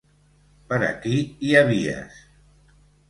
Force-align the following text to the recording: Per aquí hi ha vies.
Per 0.71 0.79
aquí 0.87 1.13
hi 1.49 1.53
ha 1.59 1.61
vies. 1.69 2.17